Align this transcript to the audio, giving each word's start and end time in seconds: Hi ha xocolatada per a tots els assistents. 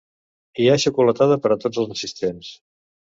Hi 0.61 0.69
ha 0.69 0.77
xocolatada 0.83 1.37
per 1.43 1.51
a 1.57 1.57
tots 1.65 1.81
els 1.83 1.93
assistents. 1.97 2.51